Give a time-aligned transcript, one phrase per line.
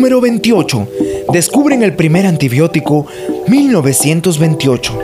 [0.00, 0.88] Número 28.
[1.30, 3.06] Descubren el primer antibiótico
[3.48, 4.98] 1928.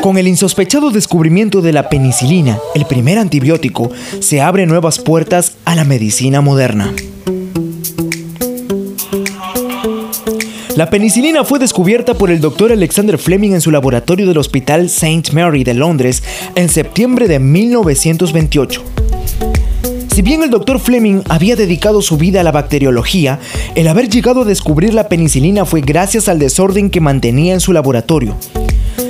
[0.00, 3.90] Con el insospechado descubrimiento de la penicilina, el primer antibiótico,
[4.20, 6.94] se abren nuevas puertas a la medicina moderna.
[10.76, 15.30] La penicilina fue descubierta por el doctor Alexander Fleming en su laboratorio del Hospital St.
[15.34, 16.22] Mary de Londres
[16.54, 19.05] en septiembre de 1928.
[20.16, 23.38] Si bien el doctor Fleming había dedicado su vida a la bacteriología,
[23.74, 27.74] el haber llegado a descubrir la penicilina fue gracias al desorden que mantenía en su
[27.74, 28.34] laboratorio.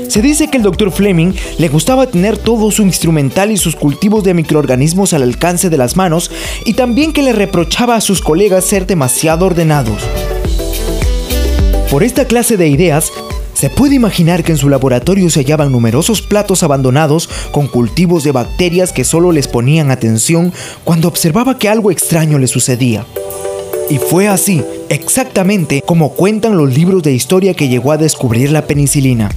[0.09, 4.25] Se dice que el doctor Fleming le gustaba tener todo su instrumental y sus cultivos
[4.25, 6.33] de microorganismos al alcance de las manos
[6.65, 10.03] y también que le reprochaba a sus colegas ser demasiado ordenados.
[11.89, 13.13] Por esta clase de ideas,
[13.57, 18.31] se puede imaginar que en su laboratorio se hallaban numerosos platos abandonados con cultivos de
[18.31, 20.53] bacterias que solo les ponían atención
[20.85, 23.07] cuando observaba que algo extraño le sucedía.
[23.89, 28.67] Y fue así, exactamente como cuentan los libros de historia que llegó a descubrir la
[28.67, 29.31] penicilina.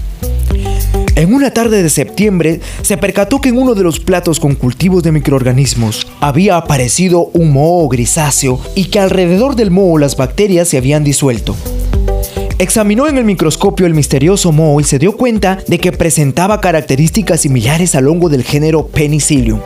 [1.16, 5.02] En una tarde de septiembre, se percató que en uno de los platos con cultivos
[5.02, 10.78] de microorganismos había aparecido un moho grisáceo y que alrededor del moho las bacterias se
[10.78, 11.56] habían disuelto.
[12.60, 17.40] Examinó en el microscopio el misterioso moho y se dio cuenta de que presentaba características
[17.40, 19.62] similares al hongo del género Penicillium.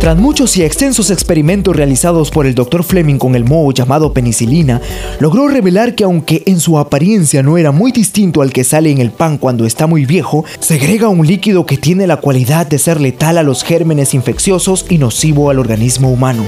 [0.00, 2.82] Tras muchos y extensos experimentos realizados por el Dr.
[2.82, 4.80] Fleming con el moho llamado penicilina,
[5.20, 8.98] logró revelar que aunque en su apariencia no era muy distinto al que sale en
[8.98, 13.00] el pan cuando está muy viejo, segrega un líquido que tiene la cualidad de ser
[13.00, 16.42] letal a los gérmenes infecciosos y nocivo al organismo humano.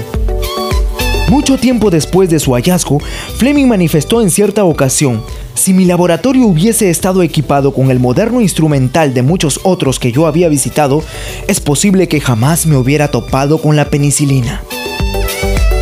[1.31, 2.99] Mucho tiempo después de su hallazgo,
[3.37, 9.13] Fleming manifestó en cierta ocasión, si mi laboratorio hubiese estado equipado con el moderno instrumental
[9.13, 11.01] de muchos otros que yo había visitado,
[11.47, 14.61] es posible que jamás me hubiera topado con la penicilina.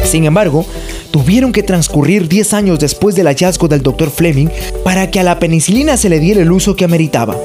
[0.03, 0.67] Sin embargo,
[1.09, 4.11] tuvieron que transcurrir 10 años después del hallazgo del Dr.
[4.11, 4.49] Fleming
[4.83, 7.35] para que a la penicilina se le diera el uso que ameritaba.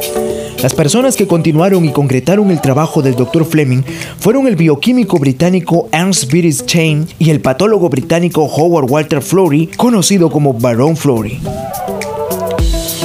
[0.64, 3.44] Las personas que continuaron y concretaron el trabajo del Dr.
[3.44, 3.82] Fleming
[4.18, 10.30] fueron el bioquímico británico Ernst Viris Chain y el patólogo británico Howard Walter Florey, conocido
[10.30, 11.38] como Baron Florey.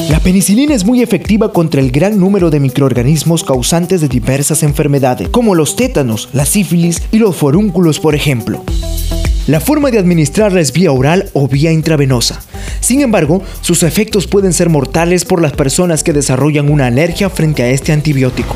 [0.10, 5.28] La penicilina es muy efectiva contra el gran número de microorganismos causantes de diversas enfermedades,
[5.28, 8.64] como los tétanos, la sífilis y los forúnculos, por ejemplo.
[9.48, 12.42] La forma de administrarla es vía oral o vía intravenosa.
[12.80, 17.64] Sin embargo, sus efectos pueden ser mortales por las personas que desarrollan una alergia frente
[17.64, 18.56] a este antibiótico.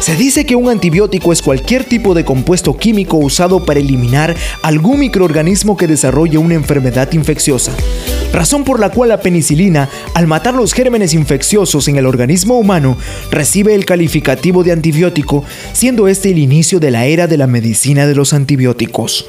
[0.00, 5.00] Se dice que un antibiótico es cualquier tipo de compuesto químico usado para eliminar algún
[5.00, 7.72] microorganismo que desarrolle una enfermedad infecciosa
[8.34, 12.98] razón por la cual la penicilina, al matar los gérmenes infecciosos en el organismo humano,
[13.30, 18.06] recibe el calificativo de antibiótico, siendo este el inicio de la era de la medicina
[18.06, 19.26] de los antibióticos.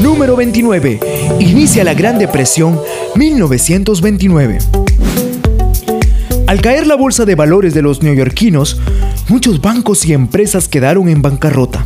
[0.00, 1.00] Número 29.
[1.38, 2.80] Inicia la Gran Depresión
[3.16, 4.58] 1929.
[6.46, 8.80] Al caer la bolsa de valores de los neoyorquinos,
[9.28, 11.84] muchos bancos y empresas quedaron en bancarrota.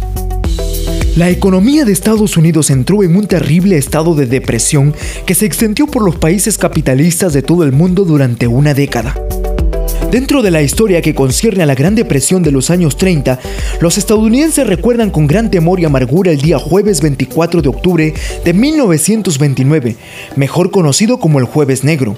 [1.17, 4.93] La economía de Estados Unidos entró en un terrible estado de depresión
[5.27, 9.15] que se extendió por los países capitalistas de todo el mundo durante una década.
[10.11, 13.39] Dentro de la historia que concierne a la Gran Depresión de los años 30,
[13.81, 18.15] los estadounidenses recuerdan con gran temor y amargura el día jueves 24 de octubre
[18.45, 19.97] de 1929,
[20.35, 22.17] mejor conocido como el Jueves Negro,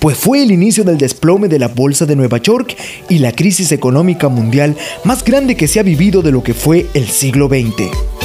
[0.00, 2.76] pues fue el inicio del desplome de la Bolsa de Nueva York
[3.08, 6.86] y la crisis económica mundial más grande que se ha vivido de lo que fue
[6.94, 8.23] el siglo XX.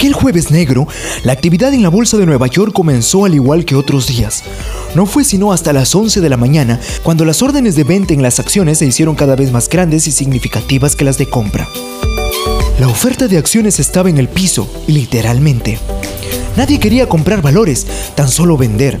[0.00, 0.88] Aquel jueves negro,
[1.24, 4.42] la actividad en la bolsa de Nueva York comenzó al igual que otros días.
[4.94, 8.22] No fue sino hasta las 11 de la mañana cuando las órdenes de venta en
[8.22, 11.68] las acciones se hicieron cada vez más grandes y significativas que las de compra.
[12.78, 15.78] La oferta de acciones estaba en el piso, literalmente.
[16.56, 18.98] Nadie quería comprar valores, tan solo vender.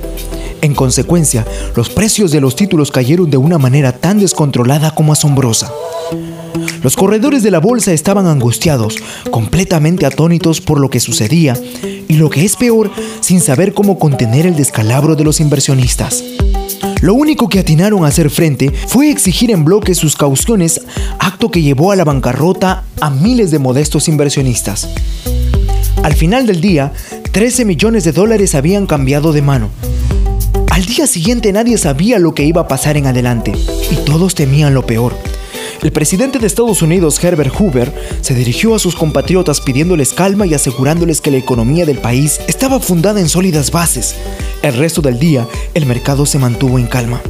[0.60, 1.46] En consecuencia,
[1.76, 5.72] los precios de los títulos cayeron de una manera tan descontrolada como asombrosa.
[6.82, 8.96] Los corredores de la bolsa estaban angustiados,
[9.30, 11.54] completamente atónitos por lo que sucedía
[12.08, 12.90] y lo que es peor,
[13.20, 16.24] sin saber cómo contener el descalabro de los inversionistas.
[17.02, 20.80] Lo único que atinaron a hacer frente fue exigir en bloque sus cauciones,
[21.18, 24.88] acto que llevó a la bancarrota a miles de modestos inversionistas.
[26.02, 26.92] Al final del día,
[27.32, 29.68] 13 millones de dólares habían cambiado de mano.
[30.70, 33.52] Al día siguiente nadie sabía lo que iba a pasar en adelante
[33.90, 35.14] y todos temían lo peor.
[35.82, 37.90] El presidente de Estados Unidos, Herbert Hoover,
[38.20, 42.80] se dirigió a sus compatriotas pidiéndoles calma y asegurándoles que la economía del país estaba
[42.80, 44.14] fundada en sólidas bases.
[44.62, 47.22] El resto del día, el mercado se mantuvo en calma.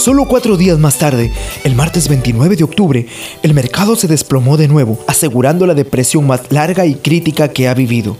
[0.00, 1.32] Solo cuatro días más tarde,
[1.62, 3.06] el martes 29 de octubre,
[3.44, 7.74] el mercado se desplomó de nuevo, asegurando la depresión más larga y crítica que ha
[7.74, 8.16] vivido.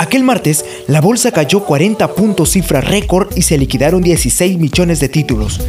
[0.00, 5.08] Aquel martes, la bolsa cayó 40 puntos cifra récord y se liquidaron 16 millones de
[5.08, 5.60] títulos.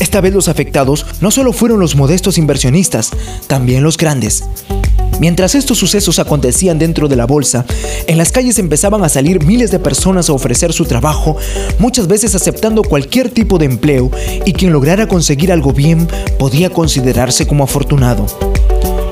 [0.00, 3.10] Esta vez los afectados no solo fueron los modestos inversionistas,
[3.46, 4.44] también los grandes.
[5.20, 7.66] Mientras estos sucesos acontecían dentro de la bolsa,
[8.06, 11.36] en las calles empezaban a salir miles de personas a ofrecer su trabajo,
[11.78, 14.10] muchas veces aceptando cualquier tipo de empleo,
[14.46, 16.08] y quien lograra conseguir algo bien
[16.38, 18.24] podía considerarse como afortunado.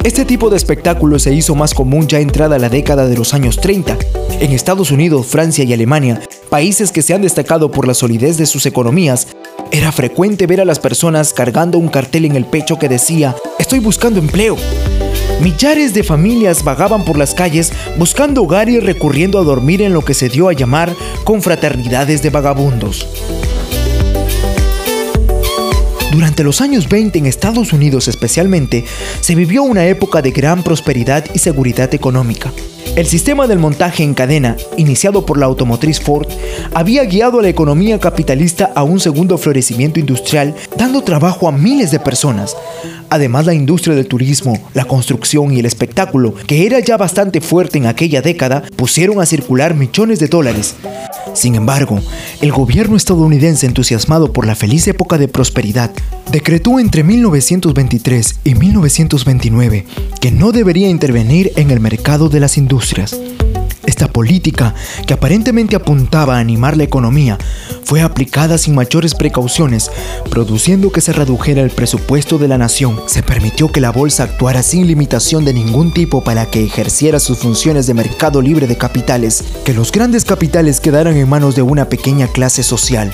[0.05, 3.58] Este tipo de espectáculo se hizo más común ya entrada la década de los años
[3.61, 3.99] 30.
[4.40, 8.47] En Estados Unidos, Francia y Alemania, países que se han destacado por la solidez de
[8.47, 9.29] sus economías,
[9.71, 13.79] era frecuente ver a las personas cargando un cartel en el pecho que decía, estoy
[13.79, 14.56] buscando empleo.
[15.41, 20.05] Millares de familias vagaban por las calles buscando hogar y recurriendo a dormir en lo
[20.05, 20.93] que se dio a llamar
[21.25, 23.06] confraternidades de vagabundos.
[26.11, 28.85] Durante los años 20 en Estados Unidos especialmente,
[29.21, 32.50] se vivió una época de gran prosperidad y seguridad económica.
[32.96, 36.26] El sistema del montaje en cadena, iniciado por la automotriz Ford,
[36.75, 41.90] había guiado a la economía capitalista a un segundo florecimiento industrial, dando trabajo a miles
[41.90, 42.56] de personas.
[43.11, 47.79] Además, la industria del turismo, la construcción y el espectáculo, que era ya bastante fuerte
[47.79, 50.75] en aquella década, pusieron a circular millones de dólares.
[51.35, 52.01] Sin embargo,
[52.41, 55.91] el gobierno estadounidense, entusiasmado por la feliz época de prosperidad,
[56.33, 59.87] decretó entre 1923 y 1929
[60.21, 63.19] que no debería intervenir en el mercado de las industrias.
[63.88, 64.75] Esta política,
[65.06, 67.38] que aparentemente apuntaba a animar la economía,
[67.85, 69.90] fue aplicada sin mayores precauciones,
[70.29, 73.00] produciendo que se redujera el presupuesto de la nación.
[73.06, 77.38] Se permitió que la bolsa actuara sin limitación de ningún tipo para que ejerciera sus
[77.38, 81.88] funciones de mercado libre de capitales, que los grandes capitales quedaran en manos de una
[81.88, 83.11] pequeña clase social.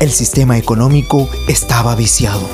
[0.00, 2.48] El sistema económico estaba viciado.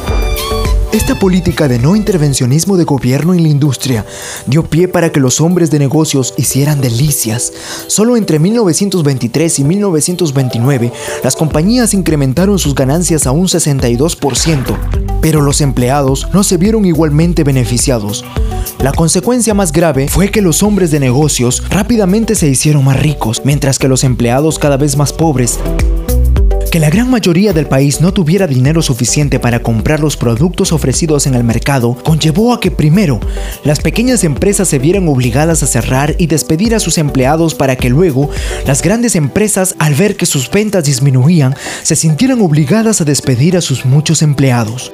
[0.93, 4.05] Esta política de no intervencionismo de gobierno en la industria
[4.47, 7.53] dio pie para que los hombres de negocios hicieran delicias.
[7.87, 10.93] Solo entre 1923 y 1929
[11.23, 14.79] las compañías incrementaron sus ganancias a un 62%,
[15.21, 18.25] pero los empleados no se vieron igualmente beneficiados.
[18.81, 23.43] La consecuencia más grave fue que los hombres de negocios rápidamente se hicieron más ricos,
[23.45, 25.61] mientras que los empleados cada vez más pobres
[26.71, 31.27] que la gran mayoría del país no tuviera dinero suficiente para comprar los productos ofrecidos
[31.27, 33.19] en el mercado conllevó a que primero
[33.65, 37.91] las pequeñas empresas se vieran obligadas a cerrar y despedir a sus empleados para que
[37.91, 38.31] luego
[38.67, 43.61] las grandes empresas al ver que sus ventas disminuían se sintieran obligadas a despedir a
[43.61, 44.93] sus muchos empleados.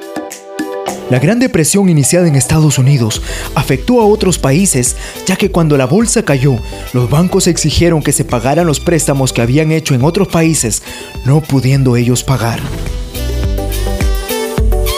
[1.09, 3.21] La Gran Depresión iniciada en Estados Unidos
[3.55, 6.57] afectó a otros países, ya que cuando la bolsa cayó,
[6.93, 10.83] los bancos exigieron que se pagaran los préstamos que habían hecho en otros países,
[11.25, 12.59] no pudiendo ellos pagar.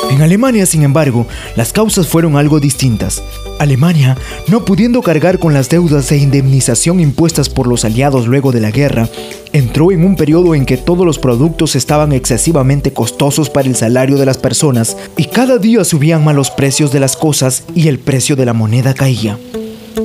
[0.09, 3.21] En Alemania, sin embargo, las causas fueron algo distintas.
[3.59, 8.59] Alemania, no pudiendo cargar con las deudas de indemnización impuestas por los aliados luego de
[8.59, 9.07] la guerra,
[9.53, 14.17] entró en un periodo en que todos los productos estaban excesivamente costosos para el salario
[14.17, 17.99] de las personas y cada día subían más los precios de las cosas y el
[17.99, 19.37] precio de la moneda caía.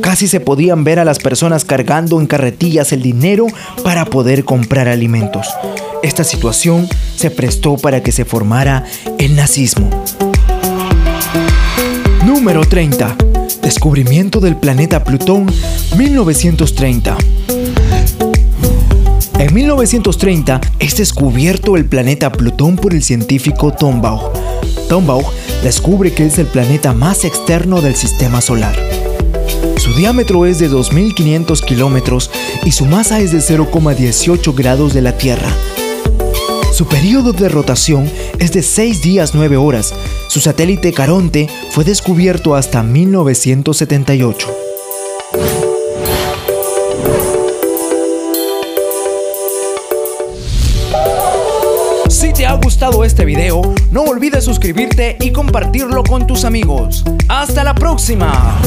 [0.01, 3.47] Casi se podían ver a las personas cargando en carretillas el dinero
[3.83, 5.49] para poder comprar alimentos.
[6.03, 8.85] Esta situación se prestó para que se formara
[9.19, 9.91] el nazismo.
[12.27, 13.17] Número 30.
[13.63, 15.47] Descubrimiento del planeta Plutón
[15.97, 17.17] 1930.
[19.45, 24.33] En 1930 es descubierto el planeta Plutón por el científico Tombaugh.
[24.89, 25.31] Tombaugh
[25.63, 28.75] descubre que es el planeta más externo del sistema solar.
[29.77, 32.31] Su diámetro es de 2.500 kilómetros
[32.65, 35.55] y su masa es de 0,18 grados de la Tierra.
[36.73, 39.93] Su periodo de rotación es de 6 días 9 horas.
[40.29, 44.74] Su satélite Caronte fue descubierto hasta 1978.
[52.85, 53.63] Gustado este video,
[53.93, 57.03] no olvides suscribirte y compartirlo con tus amigos.
[57.29, 58.61] ¡Hasta la próxima!